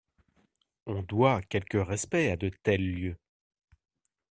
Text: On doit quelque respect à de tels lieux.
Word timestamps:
On 0.87 1.03
doit 1.03 1.43
quelque 1.43 1.77
respect 1.77 2.31
à 2.31 2.35
de 2.35 2.49
tels 2.63 2.83
lieux. 2.95 3.17